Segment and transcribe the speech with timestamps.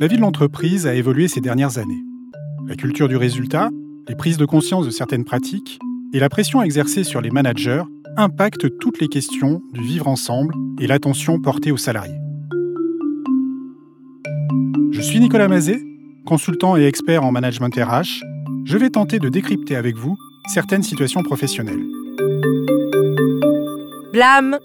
[0.00, 2.02] La vie de l'entreprise a évolué ces dernières années.
[2.66, 3.68] La culture du résultat,
[4.08, 5.78] les prises de conscience de certaines pratiques
[6.14, 7.82] et la pression exercée sur les managers
[8.16, 12.16] impactent toutes les questions du vivre ensemble et l'attention portée aux salariés.
[14.90, 15.82] Je suis Nicolas Mazet,
[16.24, 18.22] consultant et expert en management RH.
[18.64, 20.16] Je vais tenter de décrypter avec vous
[20.48, 21.84] certaines situations professionnelles.
[24.14, 24.58] Blâme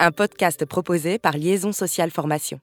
[0.00, 2.60] Un podcast proposé par Liaison Sociale Formation.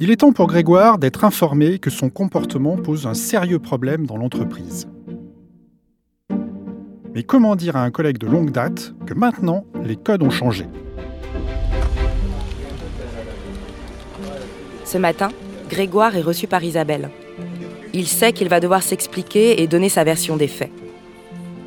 [0.00, 4.16] Il est temps pour Grégoire d'être informé que son comportement pose un sérieux problème dans
[4.16, 4.86] l'entreprise.
[7.16, 10.66] Mais comment dire à un collègue de longue date que maintenant les codes ont changé?
[14.84, 15.30] Ce matin,
[15.68, 17.10] Grégoire est reçu par Isabelle.
[17.92, 20.70] Il sait qu'il va devoir s'expliquer et donner sa version des faits.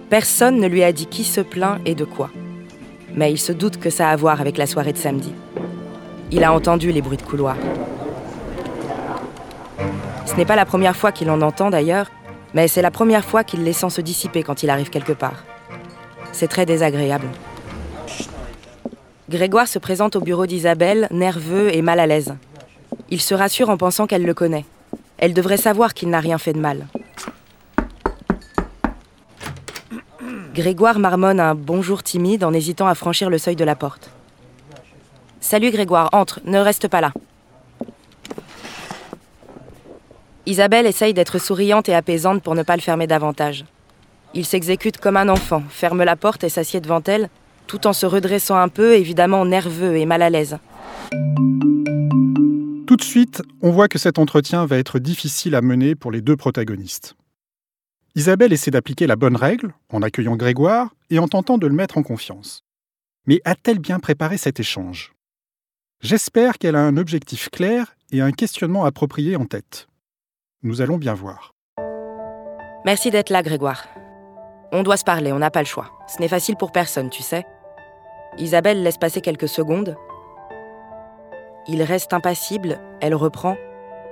[0.10, 2.30] Personne ne lui a dit qui se plaint et de quoi.
[3.14, 5.34] Mais il se doute que ça a à voir avec la soirée de samedi.
[6.32, 7.58] Il a entendu les bruits de couloir.
[10.26, 12.10] Ce n'est pas la première fois qu'il en entend d'ailleurs,
[12.54, 15.44] mais c'est la première fois qu'il les sent se dissiper quand il arrive quelque part.
[16.32, 17.28] C'est très désagréable.
[19.30, 22.36] Grégoire se présente au bureau d'Isabelle, nerveux et mal à l'aise.
[23.10, 24.66] Il se rassure en pensant qu'elle le connaît.
[25.18, 26.88] Elle devrait savoir qu'il n'a rien fait de mal.
[30.54, 34.10] Grégoire marmonne un bonjour timide en hésitant à franchir le seuil de la porte.
[35.40, 37.14] Salut Grégoire, entre, ne reste pas là.
[40.48, 43.66] Isabelle essaye d'être souriante et apaisante pour ne pas le fermer davantage.
[44.34, 47.30] Il s'exécute comme un enfant, ferme la porte et s'assied devant elle,
[47.68, 50.58] tout en se redressant un peu, évidemment nerveux et mal à l'aise.
[52.88, 56.22] Tout de suite, on voit que cet entretien va être difficile à mener pour les
[56.22, 57.16] deux protagonistes.
[58.16, 61.98] Isabelle essaie d'appliquer la bonne règle en accueillant Grégoire et en tentant de le mettre
[61.98, 62.64] en confiance.
[63.28, 65.14] Mais a-t-elle bien préparé cet échange?
[66.02, 69.88] J'espère qu'elle a un objectif clair et un questionnement approprié en tête.
[70.64, 71.56] Nous allons bien voir.
[72.86, 73.88] Merci d'être là, Grégoire.
[74.72, 75.90] On doit se parler, on n'a pas le choix.
[76.08, 77.48] Ce n'est facile pour personne, tu sais.
[78.38, 79.98] Isabelle laisse passer quelques secondes.
[81.68, 83.58] Il reste impassible, elle reprend.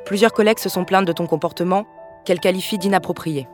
[0.06, 1.86] Plusieurs collègues se sont plaints de ton comportement,
[2.26, 3.48] qu'elle qualifie d'inapproprié.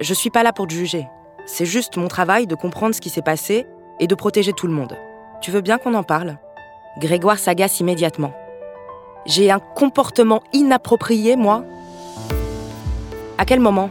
[0.00, 1.06] Je suis pas là pour te juger.
[1.44, 3.66] C'est juste mon travail de comprendre ce qui s'est passé
[4.00, 4.96] et de protéger tout le monde.
[5.42, 6.38] Tu veux bien qu'on en parle?
[6.96, 8.32] Grégoire s'agace immédiatement.
[9.26, 11.66] J'ai un comportement inapproprié, moi?
[13.42, 13.90] À quel moment?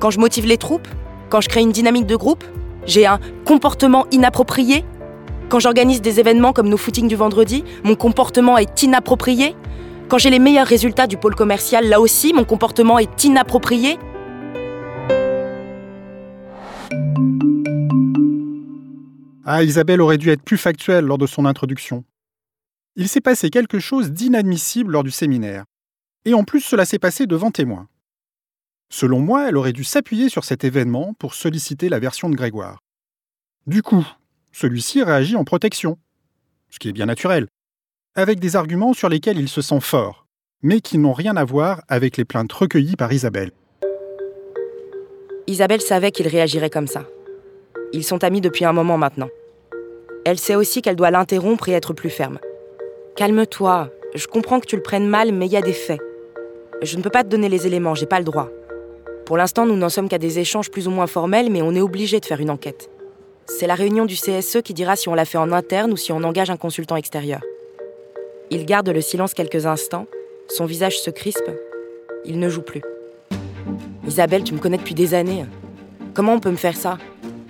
[0.00, 0.86] Quand je motive les troupes?
[1.30, 2.44] Quand je crée une dynamique de groupe?
[2.84, 4.84] J'ai un comportement inapproprié?
[5.48, 9.56] Quand j'organise des événements comme nos footings du vendredi, mon comportement est inapproprié?
[10.08, 13.98] Quand j'ai les meilleurs résultats du pôle commercial, là aussi, mon comportement est inapproprié?
[19.46, 22.04] Ah, Isabelle aurait dû être plus factuelle lors de son introduction.
[22.94, 25.64] Il s'est passé quelque chose d'inadmissible lors du séminaire.
[26.26, 27.88] Et en plus, cela s'est passé devant témoins.
[28.90, 32.78] Selon moi, elle aurait dû s'appuyer sur cet événement pour solliciter la version de Grégoire.
[33.66, 34.06] Du coup,
[34.52, 35.98] celui-ci réagit en protection,
[36.70, 37.48] ce qui est bien naturel,
[38.14, 40.26] avec des arguments sur lesquels il se sent fort,
[40.62, 43.50] mais qui n'ont rien à voir avec les plaintes recueillies par Isabelle.
[45.46, 47.04] Isabelle savait qu'il réagirait comme ça.
[47.92, 49.28] Ils sont amis depuis un moment maintenant.
[50.24, 52.38] Elle sait aussi qu'elle doit l'interrompre et être plus ferme.
[53.16, 56.00] Calme-toi, je comprends que tu le prennes mal, mais il y a des faits.
[56.82, 58.48] Je ne peux pas te donner les éléments, j'ai pas le droit.
[59.26, 61.80] Pour l'instant, nous n'en sommes qu'à des échanges plus ou moins formels, mais on est
[61.80, 62.88] obligé de faire une enquête.
[63.46, 66.12] C'est la réunion du CSE qui dira si on l'a fait en interne ou si
[66.12, 67.40] on engage un consultant extérieur.
[68.50, 70.06] Il garde le silence quelques instants,
[70.48, 71.50] son visage se crispe,
[72.24, 72.82] il ne joue plus.
[74.06, 75.44] Isabelle, tu me connais depuis des années.
[76.14, 76.96] Comment on peut me faire ça?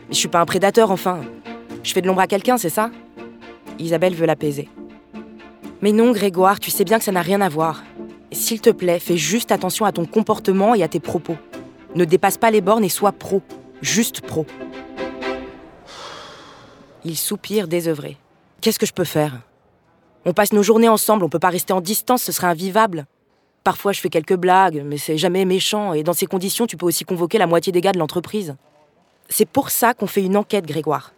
[0.08, 1.20] Je suis pas un prédateur, enfin.
[1.82, 2.90] Je fais de l'ombre à quelqu'un, c'est ça?
[3.78, 4.70] Isabelle veut l'apaiser.
[5.82, 7.84] Mais non, Grégoire, tu sais bien que ça n'a rien à voir.
[8.32, 11.36] S'il te plaît, fais juste attention à ton comportement et à tes propos.
[11.96, 13.40] Ne dépasse pas les bornes et sois pro.
[13.80, 14.44] Juste pro.
[17.06, 18.18] Il soupire désœuvré.
[18.60, 19.40] Qu'est-ce que je peux faire?
[20.26, 23.06] On passe nos journées ensemble, on peut pas rester en distance, ce serait invivable.
[23.64, 26.84] Parfois je fais quelques blagues, mais c'est jamais méchant, et dans ces conditions tu peux
[26.84, 28.56] aussi convoquer la moitié des gars de l'entreprise.
[29.30, 31.14] C'est pour ça qu'on fait une enquête, Grégoire.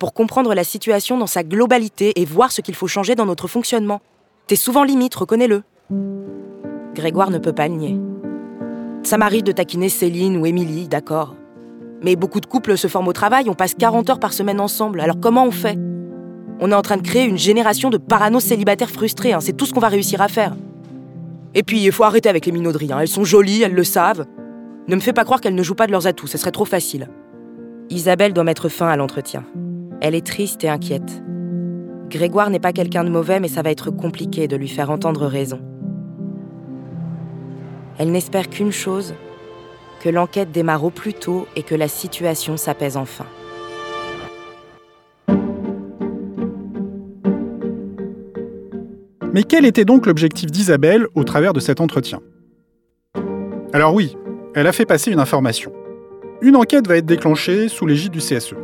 [0.00, 3.46] Pour comprendre la situation dans sa globalité et voir ce qu'il faut changer dans notre
[3.46, 4.00] fonctionnement.
[4.48, 5.62] T'es souvent limite, reconnais-le.
[6.94, 8.05] Grégoire ne peut pas le nier.
[9.06, 11.36] Ça m'arrive de taquiner Céline ou Émilie, d'accord.
[12.02, 15.00] Mais beaucoup de couples se forment au travail, on passe 40 heures par semaine ensemble,
[15.00, 15.78] alors comment on fait?
[16.58, 19.38] On est en train de créer une génération de parano célibataires frustrés, hein.
[19.38, 20.56] c'est tout ce qu'on va réussir à faire.
[21.54, 22.98] Et puis, il faut arrêter avec les minauderies, hein.
[22.98, 24.26] elles sont jolies, elles le savent.
[24.88, 26.64] Ne me fais pas croire qu'elles ne jouent pas de leurs atouts, ce serait trop
[26.64, 27.08] facile.
[27.90, 29.44] Isabelle doit mettre fin à l'entretien.
[30.00, 31.22] Elle est triste et inquiète.
[32.10, 35.26] Grégoire n'est pas quelqu'un de mauvais, mais ça va être compliqué de lui faire entendre
[35.26, 35.60] raison.
[37.98, 39.14] Elle n'espère qu'une chose,
[40.00, 43.26] que l'enquête démarre au plus tôt et que la situation s'apaise enfin.
[49.32, 52.20] Mais quel était donc l'objectif d'Isabelle au travers de cet entretien?
[53.72, 54.16] Alors oui,
[54.54, 55.72] elle a fait passer une information.
[56.42, 58.54] Une enquête va être déclenchée sous l'égide du CSE.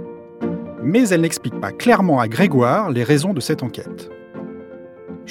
[0.83, 4.11] Mais elle n'explique pas clairement à Grégoire les raisons de cette enquête.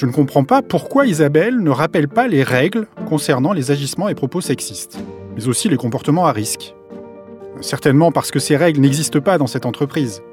[0.01, 4.15] Je ne comprends pas pourquoi Isabelle ne rappelle pas les règles concernant les agissements et
[4.15, 4.99] propos sexistes,
[5.35, 6.73] mais aussi les comportements à risque.
[7.59, 10.23] Certainement parce que ces règles n'existent pas dans cette entreprise.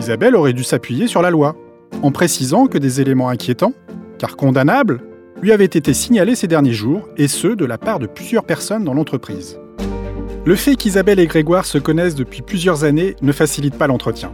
[0.00, 1.56] Isabelle aurait dû s'appuyer sur la loi,
[2.02, 3.74] en précisant que des éléments inquiétants,
[4.16, 5.02] car condamnables,
[5.42, 8.84] lui avaient été signalés ces derniers jours, et ce, de la part de plusieurs personnes
[8.84, 9.60] dans l'entreprise.
[10.46, 14.32] Le fait qu'Isabelle et Grégoire se connaissent depuis plusieurs années ne facilite pas l'entretien.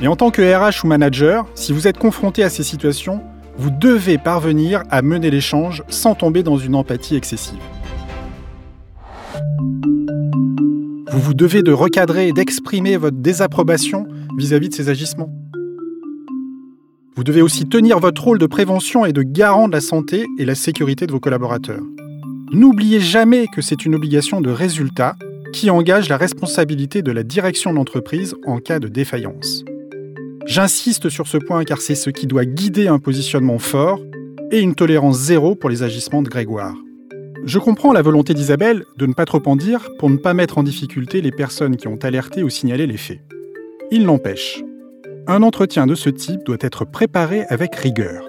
[0.00, 3.20] Et en tant que RH ou manager, si vous êtes confronté à ces situations,
[3.60, 7.58] vous devez parvenir à mener l'échange sans tomber dans une empathie excessive.
[11.12, 14.06] Vous vous devez de recadrer et d'exprimer votre désapprobation
[14.38, 15.28] vis-à-vis de ces agissements.
[17.14, 20.46] Vous devez aussi tenir votre rôle de prévention et de garant de la santé et
[20.46, 21.82] la sécurité de vos collaborateurs.
[22.52, 25.16] N'oubliez jamais que c'est une obligation de résultat
[25.52, 29.64] qui engage la responsabilité de la direction de l'entreprise en cas de défaillance.
[30.46, 34.00] J'insiste sur ce point car c'est ce qui doit guider un positionnement fort
[34.50, 36.74] et une tolérance zéro pour les agissements de Grégoire.
[37.44, 40.58] Je comprends la volonté d'Isabelle de ne pas trop en dire pour ne pas mettre
[40.58, 43.20] en difficulté les personnes qui ont alerté ou signalé les faits.
[43.90, 44.62] Il n'empêche,
[45.26, 48.28] un entretien de ce type doit être préparé avec rigueur.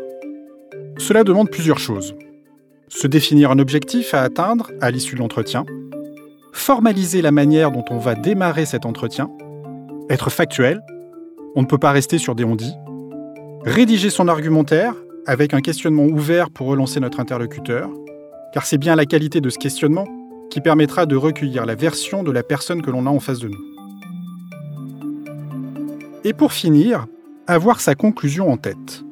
[0.98, 2.16] Cela demande plusieurs choses.
[2.90, 5.66] Se définir un objectif à atteindre à l'issue de l'entretien,
[6.52, 9.30] formaliser la manière dont on va démarrer cet entretien,
[10.10, 10.82] être factuel,
[11.56, 12.74] on ne peut pas rester sur des on-dit,
[13.64, 14.96] rédiger son argumentaire
[15.26, 17.90] avec un questionnement ouvert pour relancer notre interlocuteur,
[18.54, 20.08] car c'est bien la qualité de ce questionnement
[20.50, 23.50] qui permettra de recueillir la version de la personne que l'on a en face de
[23.50, 23.64] nous.
[26.24, 27.08] Et pour finir,
[27.48, 29.04] avoir sa conclusion en tête.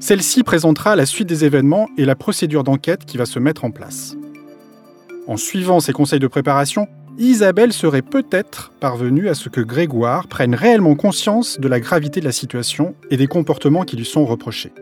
[0.00, 3.70] Celle-ci présentera la suite des événements et la procédure d'enquête qui va se mettre en
[3.70, 4.16] place.
[5.28, 10.54] En suivant ces conseils de préparation, Isabelle serait peut-être parvenue à ce que Grégoire prenne
[10.54, 14.72] réellement conscience de la gravité de la situation et des comportements qui lui sont reprochés.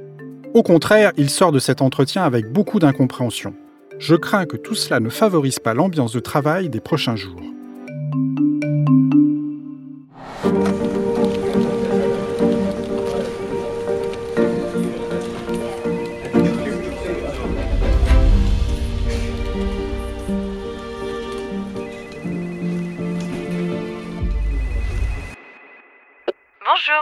[0.55, 3.55] Au contraire, il sort de cet entretien avec beaucoup d'incompréhension.
[3.99, 7.43] Je crains que tout cela ne favorise pas l'ambiance de travail des prochains jours.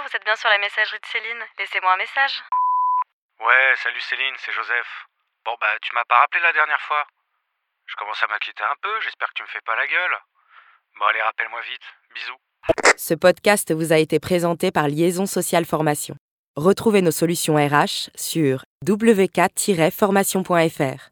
[0.08, 1.44] Vous êtes bien sur la messagerie de Céline.
[1.58, 2.42] Laissez-moi un message.
[3.40, 4.88] Ouais, salut Céline, c'est Joseph.
[5.44, 7.06] Bon bah tu m'as pas rappelé la dernière fois.
[7.86, 10.16] Je commence à m'inquiéter un peu, j'espère que tu me fais pas la gueule.
[10.98, 11.82] Bon allez, rappelle-moi vite.
[12.14, 12.38] Bisous.
[12.96, 16.16] Ce podcast vous a été présenté par Liaison Sociale Formation.
[16.56, 21.10] Retrouvez nos solutions RH sur wk-formation.fr.